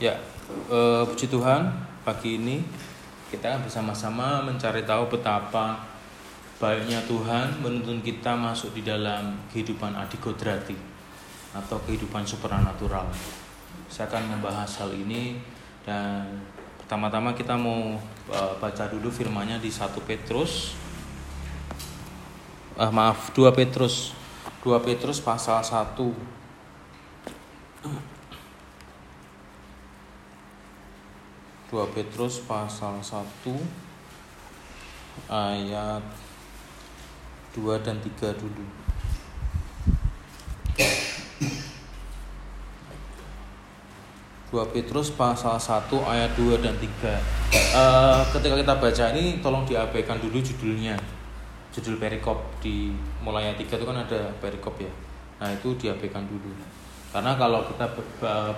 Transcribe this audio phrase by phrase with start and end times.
[0.00, 0.16] Ya,
[0.72, 1.68] eh, puji Tuhan,
[2.08, 2.64] pagi ini
[3.28, 5.76] kita bersama-sama mencari tahu betapa
[6.56, 10.72] baiknya Tuhan menuntun kita masuk di dalam kehidupan adikodrati
[11.52, 13.12] atau kehidupan supernatural.
[13.92, 15.36] Saya akan membahas hal ini
[15.84, 16.48] dan
[16.80, 18.00] pertama-tama kita mau
[18.32, 20.80] eh, baca dulu firmanya di 1 Petrus.
[22.80, 24.16] Ah, maaf 2 Petrus.
[24.64, 25.92] 2 Petrus pasal 1
[31.70, 33.22] 2 Petrus pasal 1
[35.30, 36.02] ayat
[37.54, 38.66] 2 dan 3 dulu.
[44.50, 46.90] Dua Petrus pasal 1 ayat 2 dan 3
[47.70, 50.98] uh, Ketika kita baca ini tolong diabaikan dulu judulnya.
[51.70, 52.90] Judul perikop di
[53.22, 54.90] mulai ayat 3 itu kan ada perikop ya.
[55.38, 56.50] Nah itu diabaikan dulu.
[57.14, 57.86] Karena kalau kita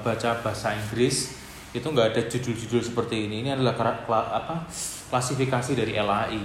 [0.01, 1.41] baca bahasa Inggris
[1.73, 3.49] itu nggak ada judul-judul seperti ini.
[3.49, 3.73] Ini adalah
[4.09, 4.69] apa
[5.09, 6.45] klasifikasi dari LAI.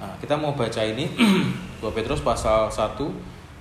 [0.00, 1.10] Nah, kita mau baca ini
[1.82, 2.96] 2 Petrus pasal 1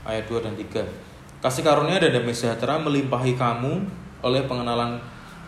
[0.05, 1.43] ayat 2 dan 3.
[1.43, 3.83] Kasih karunia dan damai sejahtera melimpahi kamu
[4.21, 5.01] oleh pengenalan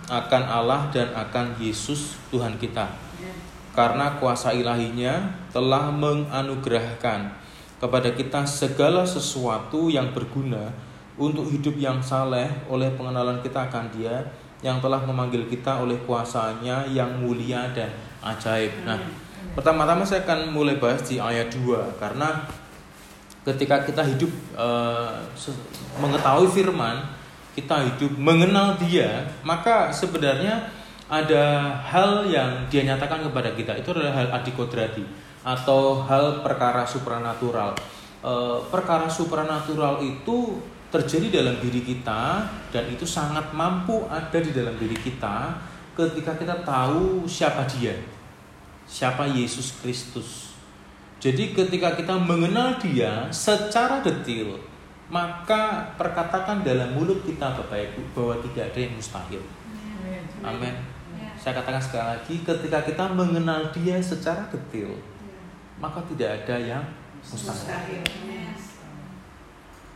[0.09, 2.89] akan Allah dan akan Yesus Tuhan kita.
[3.71, 7.31] Karena kuasa ilahinya telah menganugerahkan
[7.79, 10.73] kepada kita segala sesuatu yang berguna
[11.15, 14.27] untuk hidup yang saleh oleh pengenalan kita akan Dia
[14.61, 17.89] yang telah memanggil kita oleh kuasanya yang mulia dan
[18.21, 18.85] ajaib.
[18.85, 18.97] Nah,
[19.57, 22.45] pertama-tama saya akan mulai bahas di ayat 2 karena
[23.41, 25.17] ketika kita hidup uh,
[25.97, 27.01] mengetahui firman,
[27.57, 30.69] kita hidup mengenal dia, maka sebenarnya
[31.11, 35.03] ada hal yang dia nyatakan kepada kita itu adalah hal adikodrati
[35.43, 37.75] atau hal perkara supranatural.
[38.21, 44.75] Uh, perkara supranatural itu terjadi dalam diri kita dan itu sangat mampu ada di dalam
[44.75, 45.55] diri kita
[45.95, 47.95] ketika kita tahu siapa dia.
[48.83, 50.51] Siapa Yesus Kristus.
[51.23, 54.59] Jadi ketika kita mengenal dia secara detil,
[55.07, 59.43] maka perkatakan dalam mulut kita Bapak Ibu bahwa tidak ada yang mustahil.
[60.43, 60.75] Amin.
[61.39, 64.97] Saya katakan sekali lagi, ketika kita mengenal dia secara detil,
[65.79, 66.83] maka tidak ada yang
[67.21, 68.01] mustahil.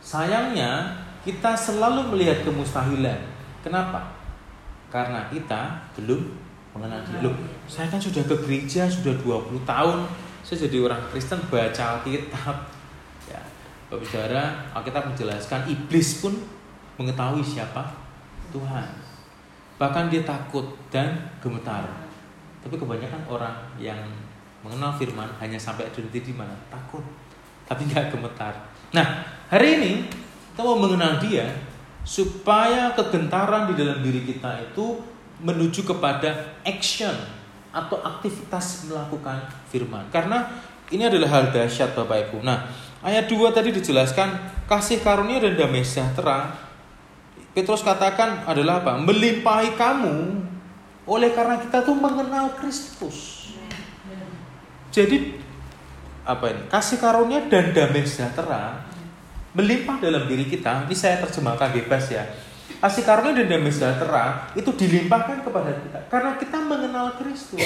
[0.06, 0.94] Sayangnya
[1.26, 3.18] kita selalu melihat kemustahilan.
[3.66, 4.14] Kenapa?
[4.86, 6.22] Karena kita belum
[6.70, 7.26] mengenal dia.
[7.26, 7.34] Loh,
[7.66, 10.06] saya kan sudah ke gereja sudah 20 tahun.
[10.46, 12.56] Saya jadi orang Kristen baca Alkitab.
[13.26, 13.42] Ya,
[13.90, 16.38] Bapak Saudara, Alkitab menjelaskan iblis pun
[17.02, 17.90] mengetahui siapa
[18.54, 18.86] Tuhan.
[19.82, 21.82] Bahkan dia takut dan gemetar.
[22.62, 23.98] Tapi kebanyakan orang yang
[24.62, 26.54] mengenal firman hanya sampai di mana?
[26.70, 27.02] Takut.
[27.66, 28.54] Tapi nggak gemetar.
[28.96, 31.52] Nah, hari ini kita mau mengenal dia
[32.00, 35.04] supaya kegentaran di dalam diri kita itu
[35.44, 37.12] menuju kepada action
[37.68, 40.08] atau aktivitas melakukan firman.
[40.08, 40.48] Karena
[40.88, 42.40] ini adalah hal dahsyat Bapak Ibu.
[42.40, 42.72] Nah,
[43.04, 44.32] ayat 2 tadi dijelaskan
[44.64, 46.56] kasih karunia dan damai sejahtera.
[47.52, 48.96] Petrus katakan adalah apa?
[48.96, 50.40] Melimpahi kamu
[51.04, 53.52] oleh karena kita tuh mengenal Kristus.
[54.88, 55.36] Jadi
[56.26, 58.82] apa ini kasih karunia dan damai sejahtera
[59.54, 60.84] melimpah dalam diri kita.
[60.84, 62.26] Ini saya terjemahkan bebas ya.
[62.82, 67.62] Kasih karunia dan damai sejahtera itu dilimpahkan kepada kita karena kita mengenal Kristus.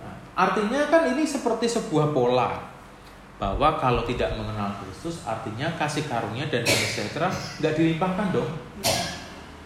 [0.00, 2.64] Nah, artinya kan ini seperti sebuah pola
[3.38, 7.28] bahwa kalau tidak mengenal Kristus artinya kasih karunia dan damai sejahtera
[7.62, 8.50] nggak dilimpahkan dong.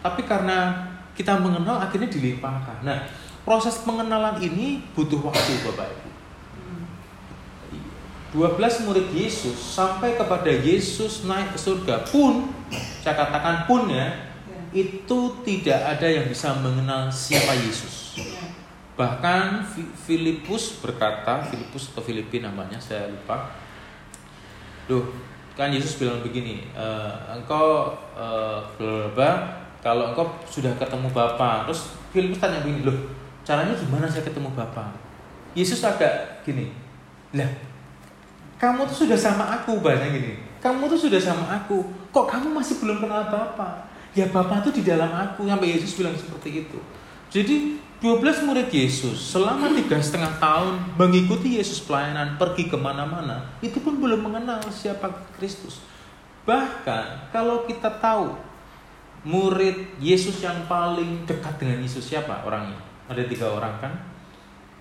[0.03, 2.85] Tapi karena kita mengenal akhirnya dilimpahkan.
[2.85, 3.07] Nah
[3.49, 6.12] proses pengenalan ini butuh waktu Bapak Ibu
[8.33, 12.49] 12 murid Yesus sampai kepada Yesus naik ke surga pun
[13.05, 14.33] saya katakan pun ya
[14.73, 18.17] itu tidak ada yang bisa mengenal siapa Yesus.
[18.97, 19.69] Bahkan
[20.09, 23.53] Filipus berkata, Filipus atau Filipi namanya saya lupa.
[24.89, 25.13] Duh,
[25.53, 26.87] kan Yesus bilang begini, e,
[27.37, 28.27] engkau e,
[29.85, 32.99] kalau engkau sudah ketemu Bapa, terus Filipus tanya begini, loh
[33.45, 34.89] caranya gimana saya ketemu Bapa?
[35.53, 36.73] Yesus agak gini,
[37.37, 37.72] lah
[38.63, 40.33] kamu tuh sudah sama aku banyak gini.
[40.63, 41.83] Kamu tuh sudah sama aku.
[42.15, 43.91] Kok kamu masih belum kenal Bapak?
[44.15, 45.51] Ya Bapak tuh di dalam aku.
[45.51, 46.79] Sampai Yesus bilang seperti itu.
[47.27, 53.83] Jadi 12 murid Yesus selama tiga setengah tahun mengikuti Yesus pelayanan pergi ke mana-mana itu
[53.83, 55.83] pun belum mengenal siapa Kristus.
[56.47, 58.39] Bahkan kalau kita tahu
[59.27, 62.79] murid Yesus yang paling dekat dengan Yesus siapa orangnya?
[63.11, 63.95] Ada tiga orang kan?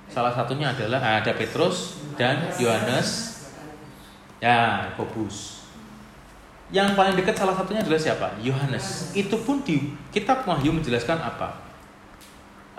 [0.06, 3.31] Salah satunya adalah ada Petrus dan Yohanes
[4.41, 5.69] Ya, Yakobus.
[6.73, 8.27] Yang paling dekat salah satunya adalah siapa?
[8.41, 9.13] Yohanes.
[9.13, 11.71] Itu pun di kitab Wahyu menjelaskan apa?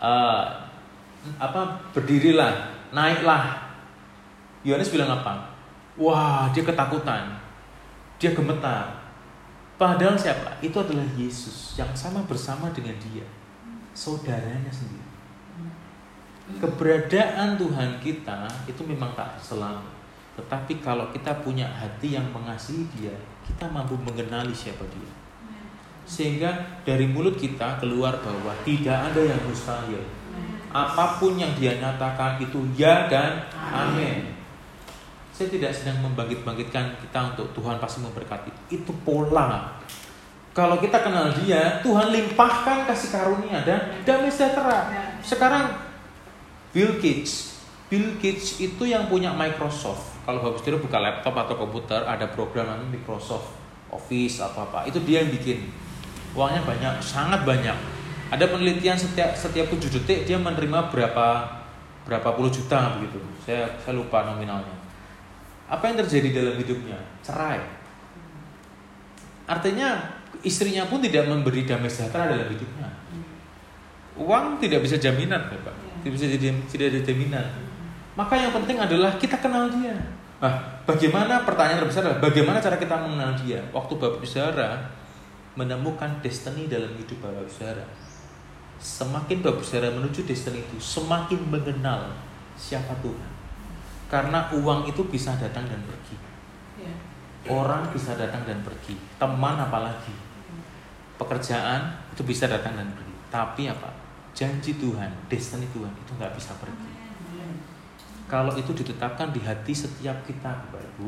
[0.03, 0.45] uh,
[1.39, 1.61] apa
[1.95, 3.71] berdirilah, naiklah.
[4.67, 5.55] Yohanes bilang apa?
[5.95, 7.39] Wah, dia ketakutan.
[8.19, 8.99] Dia gemetar.
[9.79, 10.59] Padahal siapa?
[10.63, 13.27] Itu adalah Yesus yang sama bersama dengan dia.
[13.95, 15.11] Saudaranya sendiri.
[16.59, 20.02] Keberadaan Tuhan kita itu memang tak selalu.
[20.33, 23.13] Tetapi kalau kita punya hati yang mengasihi dia,
[23.45, 25.11] kita mampu mengenali siapa dia.
[26.09, 30.03] Sehingga dari mulut kita keluar bahwa tidak ada yang mustahil.
[30.73, 34.33] Apa pun yang dia nyatakan itu ya dan amin.
[35.33, 38.73] Saya tidak sedang membangkit-bangkitkan kita untuk Tuhan pasti memberkati.
[38.73, 39.81] Itu pola.
[40.53, 44.93] Kalau kita kenal dia, Tuhan limpahkan kasih karunia dan damai sejahtera.
[45.25, 45.73] Sekarang
[46.77, 47.57] Bill Gates,
[47.89, 50.12] Bill Gates itu yang punya Microsoft.
[50.23, 53.59] Kalau Bapak Saudara buka laptop atau komputer, ada program Microsoft
[53.91, 54.87] Office atau apa.
[54.87, 55.67] Itu dia yang bikin
[56.33, 57.75] uangnya banyak, sangat banyak.
[58.33, 61.29] Ada penelitian setiap setiap 7 detik dia menerima berapa
[62.09, 63.21] berapa puluh juta begitu.
[63.45, 64.75] Saya saya lupa nominalnya.
[65.69, 66.99] Apa yang terjadi dalam hidupnya?
[67.21, 67.61] Cerai.
[69.47, 70.01] Artinya
[70.41, 72.89] istrinya pun tidak memberi damai sejahtera dalam hidupnya.
[74.17, 75.73] Uang tidak bisa jaminan, Bapak.
[76.03, 77.47] Tidak bisa jadi tidak ada jaminan.
[78.13, 79.97] Maka yang penting adalah kita kenal dia.
[80.43, 80.53] Nah,
[80.85, 83.63] bagaimana pertanyaan terbesar adalah bagaimana cara kita mengenal dia?
[83.73, 84.85] Waktu Bapak Saudara
[85.57, 87.87] menemukan destiny dalam hidup Bapak Saudara.
[88.83, 92.13] Semakin Bapak Saudara menuju destiny itu, semakin mengenal
[92.59, 93.31] siapa Tuhan.
[94.13, 96.17] Karena uang itu bisa datang dan pergi.
[96.83, 96.93] Ya.
[97.49, 98.99] Orang bisa datang dan pergi.
[99.17, 100.13] Teman apalagi.
[101.17, 103.15] Pekerjaan itu bisa datang dan pergi.
[103.33, 103.89] Tapi apa?
[104.37, 107.02] Janji Tuhan, destiny Tuhan itu nggak bisa pergi.
[108.33, 111.05] Kalau itu ditetapkan di hati setiap kita, Bapak Ibu,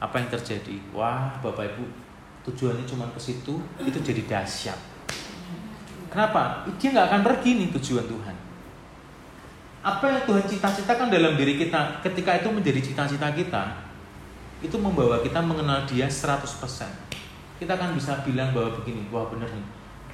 [0.00, 0.80] apa yang terjadi?
[0.96, 1.84] Wah, Bapak Ibu,
[2.48, 4.80] tujuannya cuma ke situ, itu jadi dahsyat.
[6.08, 6.64] Kenapa?
[6.80, 8.36] Dia nggak akan pergi nih tujuan Tuhan.
[9.84, 13.62] Apa yang Tuhan cita-citakan dalam diri kita ketika itu menjadi cita-cita kita,
[14.64, 16.40] itu membawa kita mengenal dia 100%.
[17.60, 19.66] Kita akan bisa bilang bahwa begini, wah bener nih,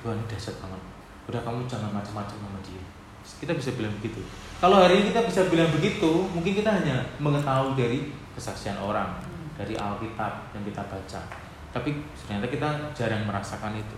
[0.03, 0.83] Tuhan dahsyat banget.
[1.31, 2.83] Udah kamu jangan macam-macam sama dia.
[3.23, 4.27] Kita bisa bilang begitu.
[4.59, 9.15] Kalau hari ini kita bisa bilang begitu, mungkin kita hanya mengetahui dari kesaksian orang,
[9.55, 13.97] dari Alkitab yang kita baca tapi ternyata kita jarang merasakan itu.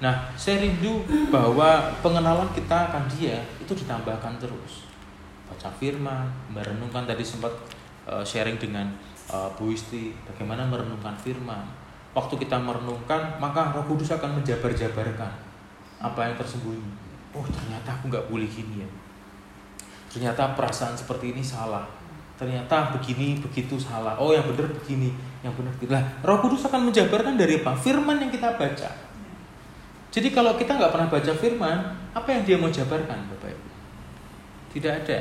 [0.00, 4.88] Nah, saya rindu bahwa pengenalan kita akan dia itu ditambahkan terus.
[5.46, 7.52] Baca firman, merenungkan tadi sempat
[8.08, 8.90] uh, sharing dengan
[9.30, 11.62] uh, Bu Isti bagaimana merenungkan firman.
[12.16, 15.32] Waktu kita merenungkan, maka Roh Kudus akan menjabar-jabarkan
[15.98, 16.90] apa yang tersembunyi.
[17.34, 18.88] Oh, ternyata aku nggak boleh gini ya.
[20.14, 21.82] Ternyata perasaan seperti ini salah.
[22.38, 24.14] Ternyata begini begitu salah.
[24.14, 25.10] Oh yang benar begini
[25.42, 25.90] yang benar begini.
[25.90, 27.74] Lah Roh Kudus akan menjabarkan dari apa?
[27.74, 28.90] Firman yang kita baca.
[30.14, 31.78] Jadi kalau kita nggak pernah baca firman
[32.14, 33.70] apa yang dia mau jabarkan bapak ibu?
[34.78, 35.18] Tidak ada.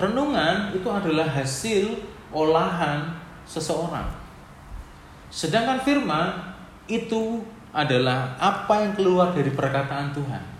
[0.00, 1.92] Renungan itu adalah hasil
[2.32, 4.08] olahan seseorang.
[5.28, 6.56] Sedangkan firman
[6.88, 10.53] itu adalah apa yang keluar dari perkataan Tuhan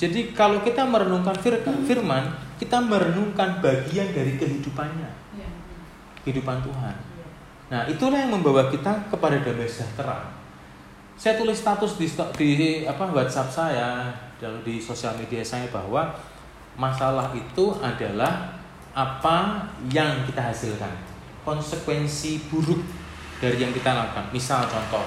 [0.00, 1.36] jadi kalau kita merenungkan
[1.84, 5.10] firman, kita merenungkan bagian dari kehidupannya.
[5.36, 5.48] Iya.
[6.24, 6.96] Kehidupan Tuhan.
[7.68, 10.32] Nah, itulah yang membawa kita kepada damai sejahtera.
[11.20, 12.08] Saya tulis status di,
[12.40, 14.08] di apa WhatsApp saya
[14.40, 16.16] dan di sosial media saya bahwa
[16.80, 18.56] masalah itu adalah
[18.96, 20.96] apa yang kita hasilkan.
[21.44, 22.80] Konsekuensi buruk
[23.36, 24.32] dari yang kita lakukan.
[24.32, 25.04] Misal contoh.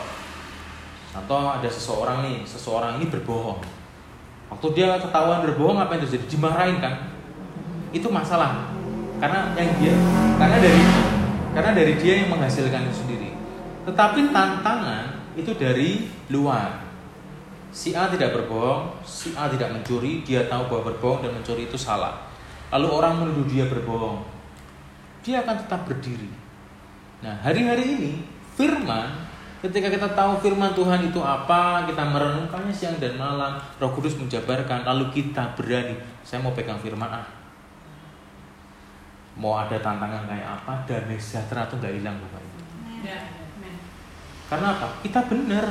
[1.10, 3.83] Contoh ada seseorang nih, seseorang ini berbohong
[4.54, 6.26] Waktu dia ketahuan berbohong apa yang terjadi?
[6.30, 7.10] Dimarahin kan?
[7.90, 8.70] Itu masalah.
[9.18, 9.94] Karena yang dia
[10.38, 10.84] karena dari
[11.58, 13.30] karena dari dia yang menghasilkan itu sendiri.
[13.90, 16.86] Tetapi tantangan itu dari luar.
[17.74, 21.74] Si A tidak berbohong, si A tidak mencuri, dia tahu bahwa berbohong dan mencuri itu
[21.74, 22.30] salah.
[22.70, 24.22] Lalu orang menuduh dia berbohong.
[25.26, 26.30] Dia akan tetap berdiri.
[27.26, 28.14] Nah, hari-hari ini
[28.54, 29.23] firman
[29.64, 34.84] Ketika kita tahu firman Tuhan itu apa, kita merenungkannya siang dan malam, Roh Kudus menjabarkan,
[34.84, 37.24] lalu kita berani, saya mau pegang firman ah.
[39.40, 42.60] Mau ada tantangan kayak apa, damai sejahtera itu nggak hilang Bapak Ibu.
[43.08, 43.20] Ya,
[44.52, 45.00] Karena apa?
[45.00, 45.66] Kita benar.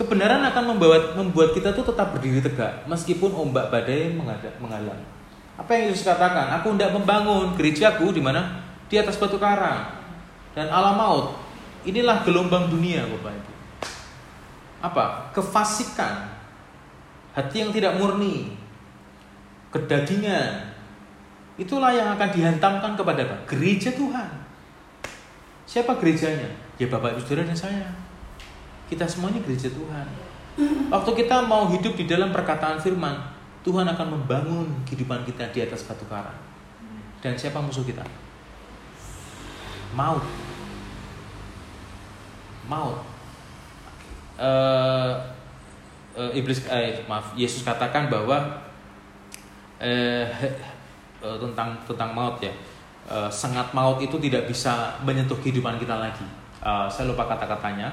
[0.00, 4.16] Kebenaran akan membawa, membuat kita tuh tetap berdiri tegak, meskipun ombak badai
[4.56, 5.04] menghalang.
[5.60, 6.48] Apa yang Yesus katakan?
[6.56, 8.64] Aku tidak membangun gerejaku di mana?
[8.88, 9.92] Di atas batu karang.
[10.56, 11.41] Dan alam maut
[11.82, 13.52] Inilah gelombang dunia Bapak Ibu.
[14.82, 15.04] Apa?
[15.34, 16.30] Kefasikan.
[17.34, 18.54] Hati yang tidak murni.
[19.74, 20.74] Kedagingan.
[21.58, 23.36] Itulah yang akan dihantamkan kepada apa?
[23.50, 24.30] Gereja Tuhan.
[25.66, 26.50] Siapa gerejanya?
[26.78, 27.88] Ya Bapak Ibu Saudara dan saya.
[28.86, 30.06] Kita semuanya gereja Tuhan.
[30.92, 33.16] Waktu kita mau hidup di dalam perkataan firman,
[33.64, 36.36] Tuhan akan membangun kehidupan kita di atas batu karang.
[37.24, 38.04] Dan siapa musuh kita?
[39.96, 40.51] Maut.
[42.66, 42.98] Maut.
[44.38, 45.14] Uh,
[46.16, 48.38] uh, iblis, eh, maaf, Yesus katakan bahwa
[49.82, 50.26] uh,
[51.22, 52.52] uh, tentang tentang maut ya.
[53.02, 56.24] Uh, sengat maut itu tidak bisa menyentuh kehidupan kita lagi.
[56.62, 57.90] Uh, saya lupa kata-katanya.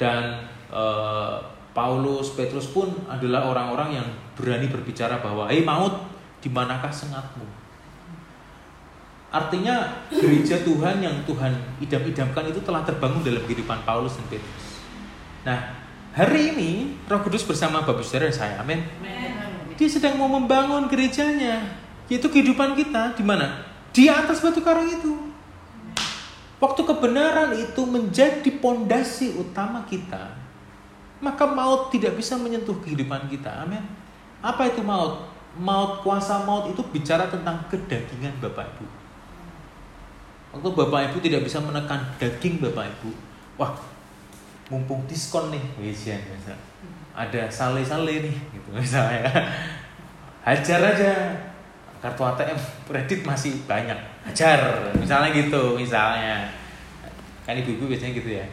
[0.00, 0.40] Dan
[0.72, 1.36] uh,
[1.76, 6.00] Paulus, Petrus pun adalah orang-orang yang berani berbicara bahwa, "Hei maut,
[6.40, 7.61] di manakah sengatmu?"
[9.32, 14.84] Artinya gereja Tuhan yang Tuhan idam-idamkan itu telah terbangun dalam kehidupan Paulus dan Petrus.
[15.48, 15.72] Nah,
[16.12, 18.84] hari ini Roh Kudus bersama Bapak Saudara dan saya, amin.
[19.80, 21.64] Dia sedang mau membangun gerejanya,
[22.12, 23.64] yaitu kehidupan kita di mana?
[23.88, 25.32] Di atas batu karang itu.
[26.60, 30.36] Waktu kebenaran itu menjadi pondasi utama kita,
[31.24, 33.64] maka maut tidak bisa menyentuh kehidupan kita.
[33.64, 33.82] Amin.
[34.44, 35.24] Apa itu maut?
[35.56, 39.01] Maut, kuasa maut itu bicara tentang kedagingan Bapak Ibu.
[40.52, 43.10] Waktu Bapak Ibu tidak bisa menekan daging Bapak Ibu,
[43.56, 43.72] wah,
[44.68, 46.56] mumpung diskon nih, wisian misal.
[47.16, 49.24] Ada sale-sale nih, gitu misalnya.
[50.44, 51.12] Hajar aja.
[52.04, 53.96] Kartu ATM kredit masih banyak.
[54.28, 56.50] Hajar, misalnya gitu, misalnya.
[57.48, 58.44] Kan ibu-ibu biasanya gitu ya.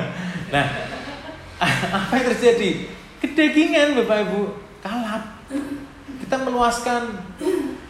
[0.54, 0.66] nah,
[1.96, 2.90] apa yang terjadi?
[3.22, 4.40] Kedagingan Bapak Ibu
[4.82, 5.22] kalap.
[6.20, 7.14] Kita meluaskan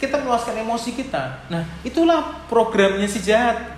[0.04, 1.48] kita meluaskan emosi kita.
[1.48, 3.72] Nah, itulah programnya si jahat.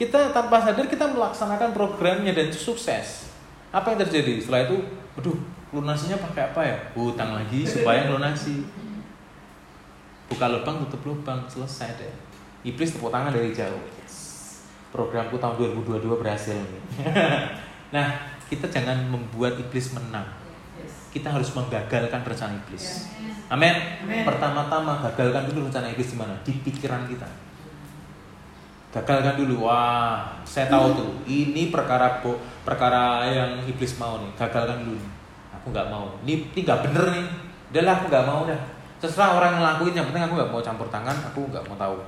[0.00, 3.28] Kita tanpa sadar kita melaksanakan programnya dan sukses.
[3.68, 4.40] Apa yang terjadi?
[4.40, 4.76] Setelah itu,
[5.20, 5.36] aduh,
[5.76, 6.76] lunasinya pakai apa ya?
[6.96, 8.64] Hutang lagi supaya lunasi.
[10.32, 12.12] Buka lubang, tutup lubang, selesai deh.
[12.64, 13.84] Iblis tepuk tangan dari jauh.
[14.92, 16.52] Programku tahun 2022 berhasil
[17.96, 18.06] nah,
[18.52, 20.41] kita jangan membuat iblis menang.
[21.12, 23.12] Kita harus menggagalkan rencana iblis.
[23.52, 23.76] Amin.
[24.24, 26.32] Pertama-tama gagalkan dulu rencana iblis di mana?
[26.40, 27.28] Di pikiran kita.
[28.92, 29.68] Gagalkan dulu.
[29.68, 31.10] Wah, saya tahu tuh.
[31.28, 34.32] Ini perkara bo, perkara yang iblis mau nih.
[34.40, 35.00] Gagalkan dulu.
[35.52, 36.08] Aku nggak mau.
[36.24, 37.26] Ini ini nggak bener nih.
[37.72, 38.60] Udahlah aku nggak mau dah.
[38.96, 39.92] Terserah orang ngelakuin.
[39.92, 41.16] Yang penting aku nggak mau campur tangan.
[41.28, 42.00] Aku nggak mau tahu.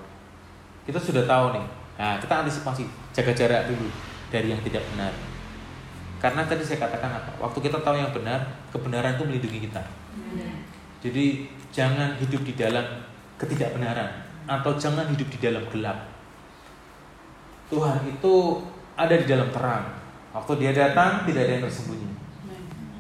[0.89, 1.67] Kita sudah tahu nih.
[2.01, 2.89] Nah, kita antisipasi.
[3.13, 3.89] Jaga jarak dulu
[4.33, 5.13] dari yang tidak benar.
[6.25, 7.37] Karena tadi saya katakan apa?
[7.37, 8.41] Waktu kita tahu yang benar,
[8.73, 9.85] kebenaran itu melindungi kita.
[11.05, 13.05] Jadi jangan hidup di dalam
[13.37, 16.09] ketidakbenaran atau jangan hidup di dalam gelap.
[17.69, 18.65] Tuhan itu
[18.97, 19.85] ada di dalam terang.
[20.33, 22.09] Waktu dia datang tidak ada yang tersembunyi.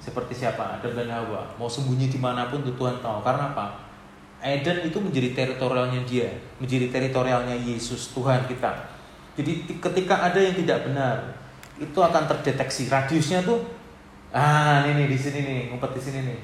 [0.04, 0.76] Seperti siapa?
[0.76, 1.48] Adam dan Hawa.
[1.56, 3.24] Mau sembunyi di mana pun tuh Tuhan tahu.
[3.24, 3.88] Karena apa?
[4.44, 6.28] Eden itu menjadi teritorialnya dia,
[6.60, 8.92] menjadi teritorialnya Yesus Tuhan kita.
[9.40, 11.43] Jadi ketika ada yang tidak benar,
[11.78, 12.86] itu akan terdeteksi.
[12.86, 13.62] Radiusnya tuh
[14.34, 16.40] ah ini di sini nih ngumpet di sini nih.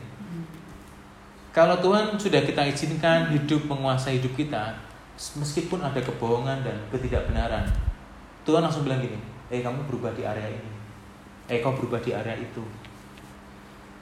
[1.51, 4.79] Kalau Tuhan sudah kita izinkan hidup menguasai hidup kita
[5.19, 7.67] meskipun ada kebohongan dan ketidakbenaran
[8.47, 9.19] Tuhan langsung bilang gini
[9.51, 10.71] eh kamu berubah di area ini.
[11.51, 12.63] Eh kau berubah di area itu.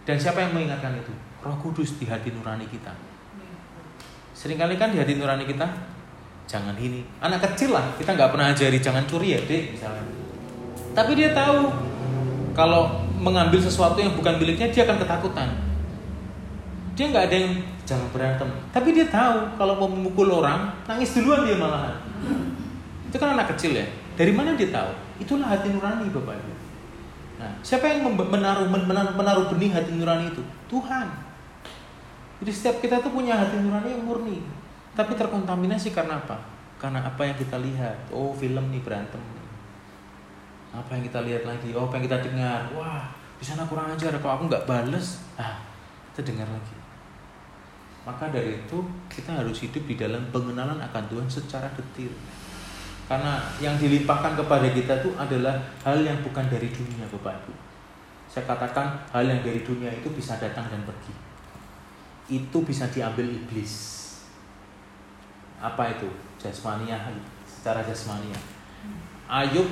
[0.04, 1.12] Dan siapa yang mengingatkan itu?
[1.44, 2.92] Roh Kudus di hati nurani kita.
[4.36, 5.64] Seringkali kan di hati nurani kita
[6.44, 7.04] jangan ini.
[7.20, 10.27] Anak kecil lah kita nggak pernah ajari jangan curi ya dek misalnya
[10.98, 11.70] tapi dia tahu
[12.58, 15.46] kalau mengambil sesuatu yang bukan miliknya dia akan ketakutan.
[16.98, 17.54] Dia nggak ada yang
[17.86, 18.50] jangan berantem.
[18.74, 21.94] Tapi dia tahu kalau mau memukul orang nangis duluan dia malahan.
[23.06, 23.86] Itu kan anak kecil ya.
[24.18, 24.90] Dari mana dia tahu?
[25.22, 26.52] Itulah hati nurani bapak ibu.
[27.38, 30.42] Nah, siapa yang menaruh, menaruh, menaruh benih hati nurani itu?
[30.66, 31.06] Tuhan.
[32.42, 34.42] Jadi setiap kita tuh punya hati nurani yang murni.
[34.98, 36.42] Tapi terkontaminasi karena apa?
[36.82, 38.10] Karena apa yang kita lihat.
[38.10, 39.37] Oh film nih berantem
[40.72, 41.72] apa yang kita lihat lagi?
[41.72, 42.60] Oh apa yang kita dengar?
[42.76, 43.08] Wah
[43.38, 44.12] di sana kurang ajar.
[44.18, 45.62] Kalau aku nggak bales ah
[46.12, 46.76] kita dengar lagi.
[48.08, 48.78] Maka dari itu
[49.12, 52.08] kita harus hidup di dalam pengenalan akan Tuhan secara detil.
[53.08, 57.52] Karena yang dilimpahkan kepada kita itu adalah hal yang bukan dari dunia Bapak Ibu.
[58.28, 61.12] Saya katakan hal yang dari dunia itu bisa datang dan pergi.
[62.28, 64.04] Itu bisa diambil iblis.
[65.56, 66.08] Apa itu?
[66.36, 67.00] Jasmania
[67.48, 68.36] secara jasmania.
[69.28, 69.68] Ayub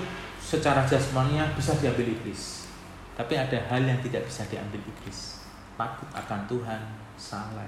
[0.46, 2.70] secara jasmania bisa diambil iblis.
[3.18, 5.42] Tapi ada hal yang tidak bisa diambil iblis.
[5.74, 6.80] Takut akan Tuhan,
[7.18, 7.66] salah.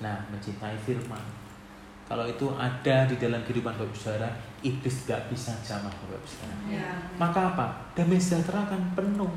[0.00, 1.20] Nah, mencintai firman.
[2.08, 4.32] Kalau itu ada di dalam kehidupan Bapak Saudara,
[4.64, 6.56] iblis tidak bisa jamah Bapak Saudara.
[6.72, 6.88] Ya.
[7.20, 7.66] Maka apa?
[7.92, 9.32] Damai sejahtera akan penuh.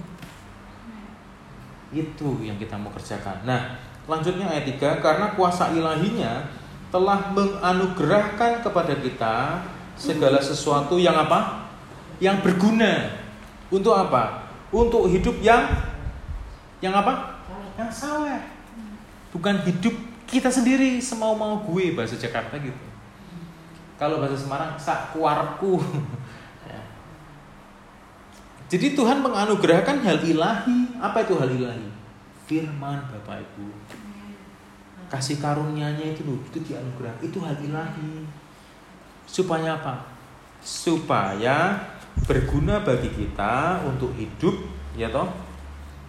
[1.92, 3.44] Itu yang kita mau kerjakan.
[3.44, 3.76] Nah,
[4.08, 6.48] lanjutnya ayat 3, karena kuasa ilahinya
[6.88, 9.36] telah menganugerahkan kepada kita
[10.00, 11.67] segala sesuatu yang apa?
[12.18, 13.26] Yang berguna.
[13.68, 14.48] Untuk apa?
[14.72, 15.68] Untuk hidup yang
[16.80, 17.44] yang apa?
[17.76, 18.42] Yang saleh.
[19.34, 19.96] Bukan hidup
[20.28, 22.88] kita sendiri semau-mau gue bahasa Jakarta gitu.
[23.98, 25.82] Kalau bahasa Semarang sak kuarku.
[26.68, 26.84] Ya.
[28.68, 31.00] Jadi Tuhan menganugerahkan hal ilahi.
[31.00, 31.88] Apa itu hal ilahi?
[32.44, 33.72] Firman Bapak Ibu.
[35.08, 37.16] Kasih karunia-Nya itu loh, itu dianugerah.
[37.24, 38.28] Itu hal ilahi.
[39.24, 40.12] Supaya apa?
[40.60, 41.80] Supaya
[42.26, 44.56] berguna bagi kita untuk hidup,
[44.98, 45.30] ya toh?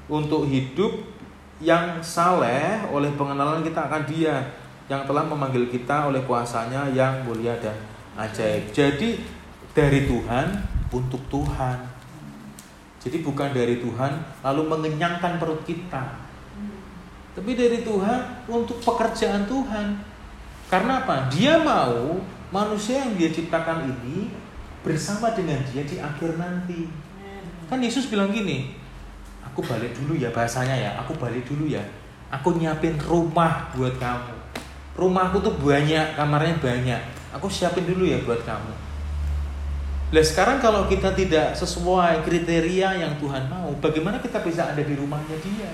[0.09, 1.05] Untuk hidup
[1.61, 4.41] yang saleh oleh pengenalan kita akan Dia
[4.89, 7.77] yang telah memanggil kita oleh kuasanya yang mulia dan
[8.17, 8.73] ajaib.
[8.73, 9.21] Jadi
[9.77, 11.79] dari Tuhan untuk Tuhan.
[12.99, 16.19] Jadi bukan dari Tuhan lalu mengenyangkan perut kita.
[17.37, 20.03] Tapi dari Tuhan untuk pekerjaan Tuhan.
[20.67, 21.31] Karena apa?
[21.31, 22.19] Dia mau
[22.51, 24.48] manusia yang dia ciptakan ini
[24.89, 26.89] bersama dengan dia di akhir nanti.
[27.69, 28.73] Kan Yesus bilang gini,
[29.45, 31.85] aku balik dulu ya bahasanya ya, aku balik dulu ya.
[32.33, 34.39] Aku nyiapin rumah buat kamu
[34.99, 37.01] rumahku tuh banyak, kamarnya banyak.
[37.39, 38.75] Aku siapin dulu ya buat kamu.
[40.09, 44.95] Nah sekarang kalau kita tidak sesuai kriteria yang Tuhan mau, bagaimana kita bisa ada di
[44.99, 45.73] rumahnya dia?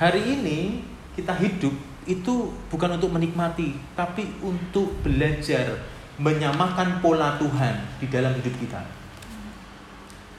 [0.00, 0.80] Hari ini
[1.12, 1.74] kita hidup
[2.08, 2.34] itu
[2.72, 5.76] bukan untuk menikmati, tapi untuk belajar
[6.18, 8.80] menyamakan pola Tuhan di dalam hidup kita.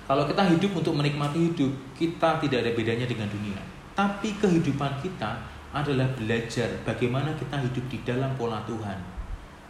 [0.06, 3.58] Kalau kita hidup untuk menikmati hidup, kita tidak ada bedanya dengan dunia.
[3.98, 5.42] Tapi kehidupan kita
[5.74, 8.96] adalah belajar bagaimana kita hidup di dalam pola Tuhan.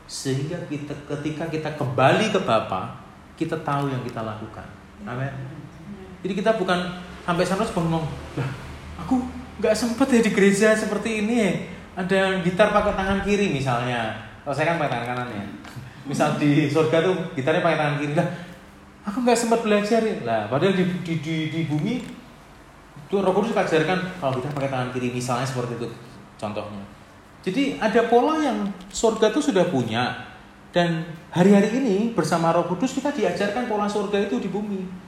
[0.06, 3.00] Sehingga kita ketika kita kembali ke Bapa,
[3.40, 4.68] kita tahu yang kita lakukan.
[5.08, 5.32] Amin.
[6.22, 6.78] Jadi kita bukan
[7.26, 8.06] sampai sana ngomong,
[8.38, 8.50] lah
[9.02, 9.24] aku
[9.62, 11.74] nggak sempet ya di gereja seperti ini.
[11.96, 14.14] Ada gitar pakai tangan kiri misalnya.
[14.44, 15.46] Kalau saya kan pakai tangan kanan ya.
[16.06, 18.28] Misal di surga tuh gitarnya pakai tangan kiri lah.
[19.06, 20.18] Aku nggak sempat belajar ya.
[20.26, 22.02] Lah padahal di, di, di, di bumi
[23.06, 25.88] Tuh Roh Kudus ajarkan kalau kita pakai tangan kiri misalnya seperti itu
[26.42, 26.84] contohnya.
[27.46, 30.34] Jadi ada pola yang surga itu sudah punya
[30.74, 35.06] dan hari-hari ini bersama Roh Kudus kita diajarkan pola surga itu di bumi.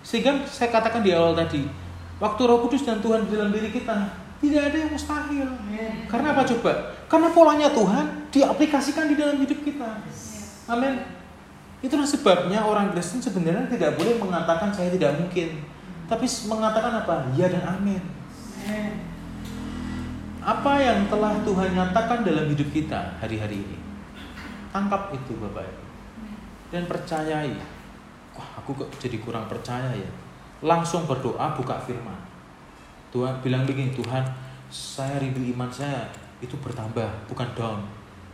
[0.00, 1.66] Sehingga saya katakan di awal tadi,
[2.22, 5.48] waktu Roh Kudus dan Tuhan di dalam diri kita tidak ada yang mustahil.
[6.08, 6.72] Karena apa coba?
[7.10, 10.00] Karena polanya Tuhan diaplikasikan di dalam hidup kita.
[10.70, 10.94] Amin.
[11.82, 15.66] Itulah sebabnya orang Kristen sebenarnya tidak boleh mengatakan saya tidak mungkin
[16.10, 17.30] tapi mengatakan apa?
[17.38, 18.02] Ya dan amin.
[20.42, 23.78] Apa yang telah Tuhan nyatakan dalam hidup kita hari-hari ini?
[24.74, 25.84] Tangkap itu Bapak Ibu.
[26.74, 27.54] Dan percayai.
[28.34, 30.10] Wah, aku kok jadi kurang percaya ya.
[30.66, 32.18] Langsung berdoa buka firman.
[33.14, 34.22] Tuhan bilang begini, Tuhan,
[34.70, 36.10] saya rindu iman saya
[36.42, 37.78] itu bertambah, bukan down.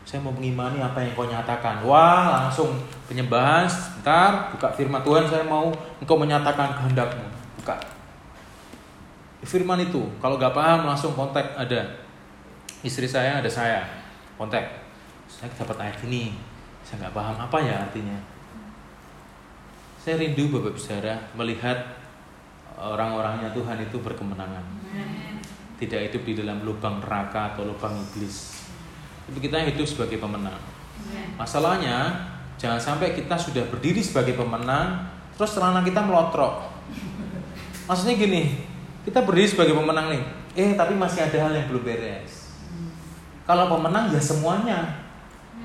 [0.06, 1.82] Saya mau mengimani apa yang kau nyatakan.
[1.82, 2.78] Wah, langsung
[3.10, 7.26] penyembahan, sebentar, buka firman Tuhan, saya mau engkau menyatakan kehendakmu.
[7.58, 7.74] Buka.
[9.42, 12.06] Firman itu kalau nggak paham langsung kontak ada
[12.86, 13.82] istri saya ada saya.
[14.38, 14.86] Kontak.
[15.26, 16.38] Saya dapat ayat ini.
[16.86, 18.14] Saya nggak paham apa ya artinya.
[19.98, 21.82] Saya rindu bapak saudara melihat
[22.78, 24.62] orang-orangnya Tuhan itu berkemenangan.
[25.82, 28.65] Tidak hidup di dalam lubang neraka atau lubang iblis
[29.26, 30.58] tapi kita hidup sebagai pemenang
[31.36, 36.76] masalahnya jangan sampai kita sudah berdiri sebagai pemenang terus celana kita melotrok
[37.86, 38.66] Maksudnya gini,
[39.06, 40.22] kita berdiri sebagai pemenang nih.
[40.58, 42.50] Eh, tapi masih ada hal yang belum beres.
[43.46, 44.78] Kalau pemenang ya semuanya.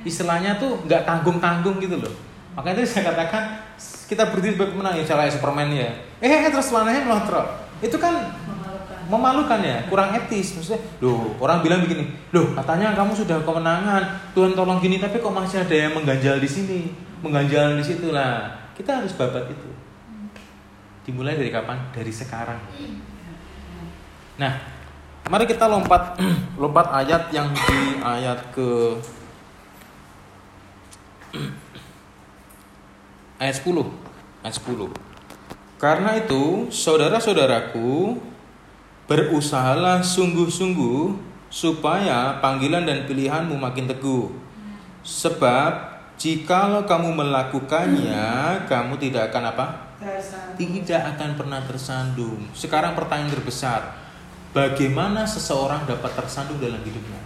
[0.05, 2.13] Istilahnya tuh nggak tanggung-tanggung gitu loh.
[2.53, 3.43] Makanya tadi saya katakan
[4.05, 5.89] kita berdiri sebagai pemenang ya cara Superman ya.
[6.21, 7.47] Eh, eh terus celananya melontrok.
[7.81, 8.40] Itu kan
[9.11, 9.59] memalukan.
[9.59, 10.55] ya, kurang etis.
[10.55, 15.35] Maksudnya, loh orang bilang begini, loh katanya kamu sudah kemenangan, Tuhan tolong gini, tapi kok
[15.35, 18.71] masih ada yang mengganjal di sini, mengganjal di situ lah.
[18.71, 19.69] Kita harus babat itu.
[21.03, 21.91] Dimulai dari kapan?
[21.91, 22.61] Dari sekarang.
[24.39, 24.53] Nah,
[25.27, 26.15] mari kita lompat
[26.61, 28.95] lompat ayat yang di ayat ke
[33.43, 34.45] ayat 10.
[34.45, 35.11] Ayat 10.
[35.81, 38.21] Karena itu, saudara-saudaraku,
[39.11, 41.19] berusahalah sungguh-sungguh
[41.51, 44.31] supaya panggilan dan pilihanmu makin teguh.
[45.03, 49.67] Sebab jikalau kamu melakukannya, kamu tidak akan apa?
[50.79, 52.39] tidak akan pernah tersandung.
[52.55, 53.99] Sekarang pertanyaan terbesar,
[54.55, 57.19] bagaimana seseorang dapat tersandung dalam hidupnya?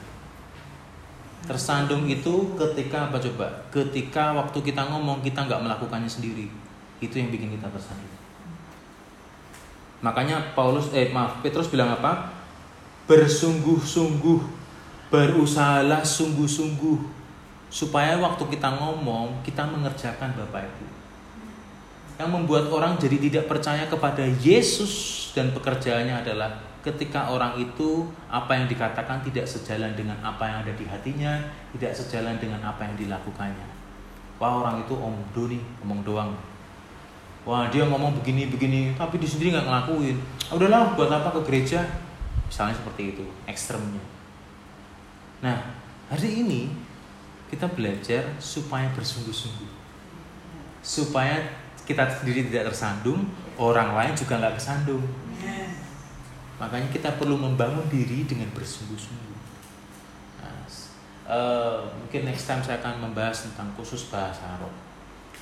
[1.46, 3.70] Tersandung itu ketika apa coba?
[3.70, 6.50] Ketika waktu kita ngomong kita nggak melakukannya sendiri,
[6.98, 8.15] itu yang bikin kita tersandung.
[10.04, 12.32] Makanya Paulus, eh maaf, Petrus bilang apa?
[13.06, 14.40] Bersungguh-sungguh,
[15.14, 17.00] berusahalah sungguh-sungguh
[17.70, 20.86] supaya waktu kita ngomong kita mengerjakan Bapak Ibu
[22.16, 28.56] yang membuat orang jadi tidak percaya kepada Yesus dan pekerjaannya adalah ketika orang itu apa
[28.56, 31.44] yang dikatakan tidak sejalan dengan apa yang ada di hatinya,
[31.76, 33.68] tidak sejalan dengan apa yang dilakukannya.
[34.40, 36.32] Wah orang itu omdo nih, ngomong doang.
[37.46, 40.18] Wah dia ngomong begini-begini, tapi di sendiri nggak ngelakuin.
[40.50, 41.86] Ah, udahlah, buat apa ke gereja?
[42.50, 44.02] Misalnya seperti itu, ekstremnya.
[45.46, 45.62] Nah,
[46.10, 46.74] hari ini
[47.54, 49.70] kita belajar supaya bersungguh-sungguh.
[50.82, 51.38] Supaya
[51.86, 53.30] kita sendiri tidak tersandung,
[53.62, 55.06] orang lain juga nggak kesandung.
[56.58, 59.38] Makanya kita perlu membangun diri dengan bersungguh-sungguh.
[60.42, 60.66] Nah,
[61.30, 64.85] uh, mungkin next time saya akan membahas tentang khusus bahasa roh.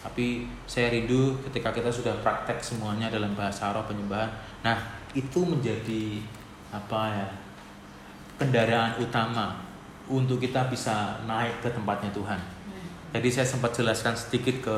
[0.04, 4.28] Tapi saya rindu ketika kita sudah praktek semuanya dalam bahasa roh penyembahan.
[4.60, 4.76] Nah,
[5.16, 6.20] itu menjadi
[6.76, 7.28] apa ya?
[8.34, 9.56] kendaraan utama
[10.10, 12.36] untuk kita bisa naik ke tempatnya Tuhan.
[13.14, 14.78] Jadi saya sempat jelaskan sedikit ke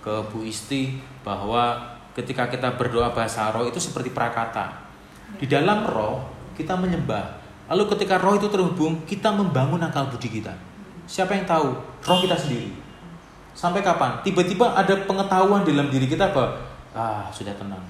[0.00, 1.76] ke Bu Isti bahwa
[2.16, 4.86] ketika kita berdoa bahasa roh itu seperti prakata
[5.36, 6.24] di dalam roh
[6.56, 7.44] kita menyembah.
[7.66, 10.54] Lalu ketika roh itu terhubung, kita membangun akal budi kita.
[11.04, 11.74] Siapa yang tahu?
[12.06, 12.70] Roh kita sendiri.
[13.56, 14.20] Sampai kapan?
[14.20, 16.60] Tiba-tiba ada pengetahuan dalam diri kita bahwa
[16.92, 17.80] ah sudah tenang.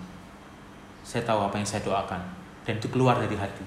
[1.03, 2.23] Saya tahu apa yang saya doakan
[2.63, 3.67] dan itu keluar dari hati.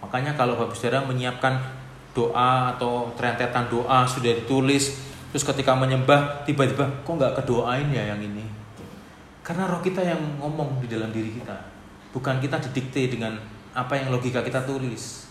[0.00, 1.60] Makanya kalau Bapak Saudara menyiapkan
[2.16, 4.96] doa atau rentetan doa sudah ditulis,
[5.28, 8.48] terus ketika menyembah tiba-tiba kok nggak kedoain ya yang ini?
[9.44, 11.80] Karena roh kita yang ngomong di dalam diri kita
[12.10, 13.38] bukan kita didikte dengan
[13.70, 15.30] apa yang logika kita tulis.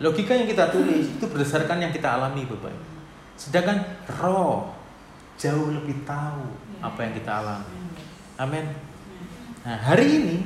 [0.00, 2.93] Logika yang kita tulis itu berdasarkan yang kita alami, Bapak.
[3.34, 3.82] Sedangkan
[4.20, 4.70] roh
[5.34, 6.46] jauh lebih tahu
[6.78, 7.80] apa yang kita alami.
[8.38, 8.66] Amin.
[9.66, 10.36] Nah, hari ini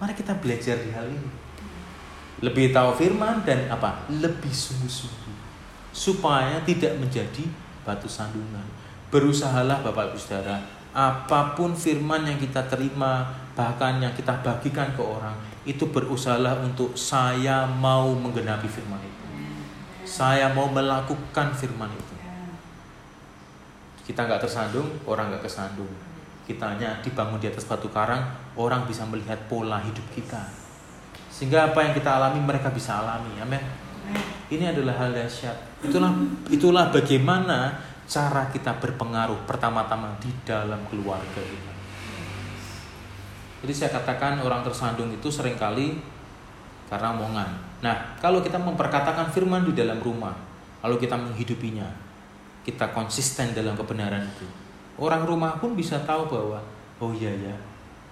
[0.00, 1.30] mari kita belajar di hal ini.
[2.38, 4.06] Lebih tahu firman dan apa?
[4.08, 5.36] Lebih sungguh-sungguh.
[5.90, 7.44] Supaya tidak menjadi
[7.82, 8.62] batu sandungan.
[9.08, 10.60] Berusahalah Bapak Ibu Saudara,
[10.92, 15.34] apa pun firman yang kita terima, bahkan yang kita bagikan ke orang
[15.68, 19.18] itu berusaha untuk saya mau menggenapi firman itu
[20.08, 22.07] saya mau melakukan firman itu
[24.08, 25.92] kita nggak tersandung orang nggak kesandung.
[26.48, 28.24] Kita hanya dibangun di atas batu karang
[28.56, 30.48] orang bisa melihat pola hidup kita.
[31.28, 33.36] Sehingga apa yang kita alami mereka bisa alami.
[33.36, 33.60] Amin.
[34.48, 35.84] Ini adalah hal dahsyat.
[35.84, 36.08] Itulah
[36.48, 37.76] itulah bagaimana
[38.08, 41.72] cara kita berpengaruh pertama-tama di dalam keluarga kita.
[43.60, 46.00] Jadi saya katakan orang tersandung itu sering kali
[46.88, 47.50] karena omongan.
[47.84, 50.32] Nah, kalau kita memperkatakan firman di dalam rumah,
[50.80, 52.07] lalu kita menghidupinya,
[52.68, 54.44] kita konsisten dalam kebenaran itu.
[55.00, 56.60] Orang rumah pun bisa tahu bahwa
[57.00, 57.56] oh iya ya,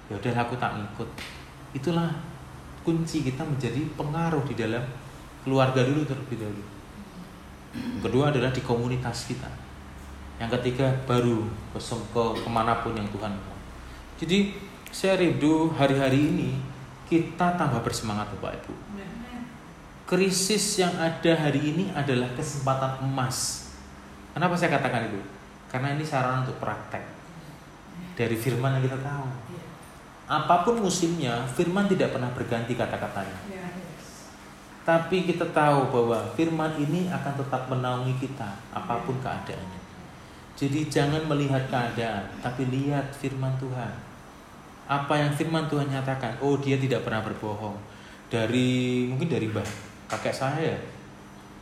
[0.09, 1.09] ya udah aku tak ngikut.
[1.77, 2.09] Itulah
[2.81, 4.81] kunci kita menjadi pengaruh di dalam
[5.45, 6.65] keluarga dulu terlebih dahulu.
[8.01, 9.53] kedua adalah di komunitas kita.
[10.41, 11.45] Yang ketiga baru
[11.77, 13.57] ke, ke ke mana pun yang Tuhan mau.
[14.17, 14.57] Jadi
[14.89, 16.51] saya rindu hari-hari ini
[17.05, 18.73] kita tambah bersemangat Bapak Ibu.
[20.07, 23.66] Krisis yang ada hari ini adalah kesempatan emas.
[24.37, 25.17] Kenapa saya katakan itu?
[25.73, 27.01] Karena ini saran untuk praktek
[28.13, 29.27] dari firman yang kita tahu.
[30.29, 33.41] Apa pun musimnya, firman tidak pernah berganti kata-katanya.
[34.85, 39.81] Tapi kita tahu bahwa firman ini akan tetap menaungi kita apa pun keadaannya.
[40.53, 44.07] Jadi jangan melihat keadaan, tapi lihat firman Tuhan
[44.87, 47.75] apa yang firman Tuhan nyatakan oh dia tidak pernah berbohong
[48.31, 49.67] dari mungkin dari bah
[50.07, 50.79] kakek saya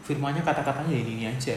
[0.04, 1.56] firmannya kata-katanya ini, ini aja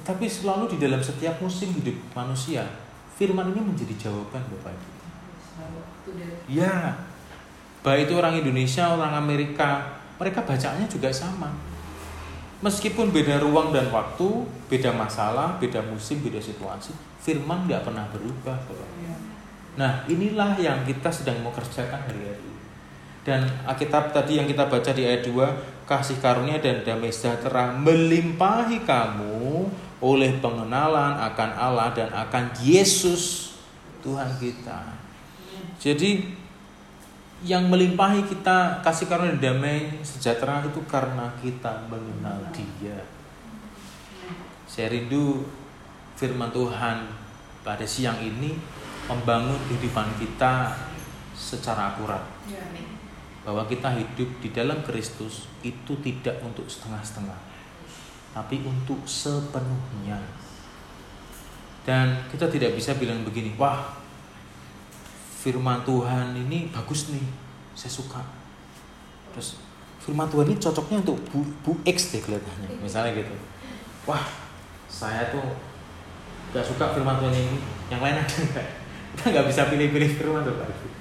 [0.00, 2.66] tetapi selalu di dalam setiap musim hidup manusia
[3.14, 4.90] firman ini menjadi jawaban bapak ibu.
[6.50, 6.98] Ya
[7.84, 11.52] baik itu orang Indonesia orang Amerika mereka bacanya juga sama.
[12.64, 18.56] Meskipun beda ruang dan waktu beda masalah beda musim beda situasi firman nggak pernah berubah
[18.68, 18.90] bapak
[19.74, 22.38] Nah, inilah yang kita sedang mau kerjakan hari-hari.
[22.38, 22.62] Ini.
[23.26, 25.34] Dan Alkitab tadi yang kita baca di ayat 2,
[25.84, 29.68] kasih karunia dan damai sejahtera melimpahi kamu
[30.00, 33.56] oleh pengenalan akan Allah dan akan Yesus
[34.04, 34.96] Tuhan kita.
[35.80, 36.32] Jadi
[37.44, 43.04] yang melimpahi kita kasih karunia dan damai sejahtera itu karena kita mengenal Dia.
[44.64, 45.44] Saya rindu
[46.16, 47.04] firman Tuhan
[47.60, 48.56] pada siang ini
[49.04, 50.72] membangun kehidupan kita
[51.36, 52.24] secara akurat.
[52.48, 52.64] Ya,
[53.44, 57.36] Bahwa kita hidup di dalam Kristus itu tidak untuk setengah-setengah,
[58.32, 60.16] tapi untuk sepenuhnya.
[61.84, 63.92] Dan kita tidak bisa bilang begini, wah
[65.44, 67.24] firman Tuhan ini bagus nih,
[67.76, 68.24] saya suka.
[69.36, 69.60] Terus
[70.00, 73.36] firman Tuhan ini cocoknya untuk Bu, Bu X deh kelihatannya, misalnya gitu.
[74.08, 74.24] Wah,
[74.88, 75.44] saya tuh
[76.56, 77.60] gak suka firman Tuhan ini,
[77.92, 78.40] yang lain aja
[79.14, 80.93] kita nggak bisa pilih-pilih firman tuh Pak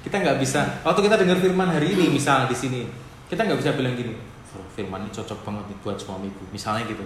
[0.00, 2.88] kita nggak bisa waktu kita dengar firman hari ini misal di sini
[3.28, 4.16] kita nggak bisa bilang gini
[4.56, 7.04] "Oh, firman ini cocok banget nih buat suamiku misalnya gitu.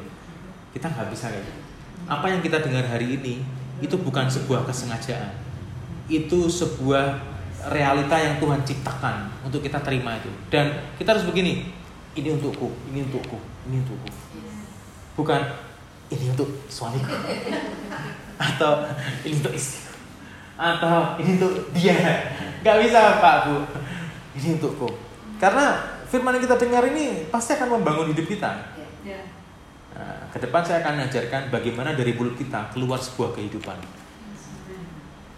[0.72, 1.62] Kita nggak bisa kayak gitu.
[2.04, 3.40] apa yang kita dengar hari ini
[3.80, 5.32] itu bukan sebuah kesengajaan.
[6.04, 7.16] Itu sebuah
[7.72, 10.28] realita yang Tuhan ciptakan untuk kita terima itu.
[10.52, 11.72] Dan kita harus begini
[12.14, 14.10] ini untukku ini untukku ini untukku.
[15.16, 15.40] Bukan
[16.12, 17.08] ini untuk suamiku.
[18.44, 18.84] Atau
[19.24, 19.93] ini untuk istriku
[20.54, 21.96] atau ini untuk dia
[22.62, 23.56] nggak bisa pak bu
[24.38, 24.88] ini untukku
[25.42, 28.74] karena firman yang kita dengar ini pasti akan membangun hidup kita
[29.94, 33.78] Nah, ke depan saya akan mengajarkan bagaimana dari mulut kita keluar sebuah kehidupan.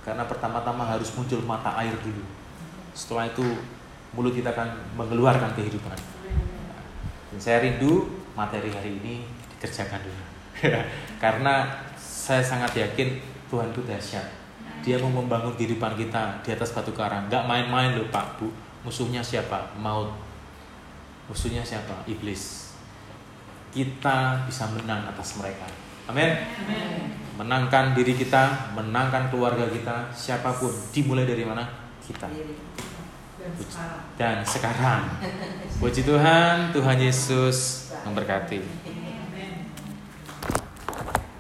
[0.00, 2.24] Karena pertama-tama harus muncul mata air dulu.
[2.96, 3.44] Setelah itu
[4.16, 5.98] mulut kita akan mengeluarkan kehidupan.
[7.34, 10.24] Dan saya rindu materi hari ini dikerjakan dulu.
[11.22, 13.20] Karena saya sangat yakin
[13.52, 14.45] Tuhan itu dahsyat.
[14.84, 17.30] Dia mau membangun kehidupan kita di atas batu karang.
[17.30, 18.50] Gak main-main loh Pak Bu.
[18.82, 19.72] Musuhnya siapa?
[19.78, 20.10] Maut.
[21.26, 22.06] Musuhnya siapa?
[22.06, 22.66] Iblis
[23.76, 25.68] kita bisa menang atas mereka.
[26.08, 26.32] Amin.
[27.36, 30.72] Menangkan diri kita, menangkan keluarga kita, siapa pun.
[30.96, 31.68] Dimulai dari mana?
[32.00, 32.24] Kita.
[34.16, 35.20] Dan sekarang.
[35.76, 38.64] Puji Tuhan, Tuhan Yesus memberkati.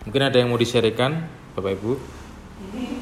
[0.04, 1.24] Mungkin ada yang mau disyarikan,
[1.56, 1.92] Bapak Ibu.